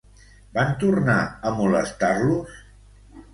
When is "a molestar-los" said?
1.49-2.57